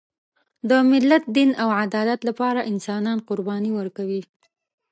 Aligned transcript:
د 0.69 0.71
ملت، 0.89 1.23
دین 1.35 1.51
او 1.61 1.69
عدالت 1.83 2.19
لپاره 2.29 2.67
انسانان 2.71 3.17
قرباني 3.27 3.71
ورکوي. 3.77 4.21